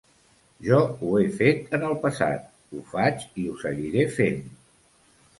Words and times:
Jo 0.67 0.77
ho 1.01 1.09
he 1.17 1.25
fet 1.41 1.75
en 1.77 1.83
el 1.89 1.93
passat, 2.05 2.47
ho 2.77 2.81
faig 2.93 3.27
i 3.43 3.45
ho 3.51 3.59
seguiré 3.65 4.07
fent. 4.15 4.41